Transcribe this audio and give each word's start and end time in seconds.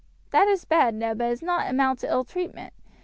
"That 0.31 0.47
is 0.47 0.65
bad, 0.65 0.95
Ned, 0.95 1.19
but 1.19 1.25
it 1.25 1.29
does 1.29 1.41
not 1.43 1.69
amount 1.69 1.99
to 1.99 2.07
ill 2.07 2.23
treatment. 2.23 2.73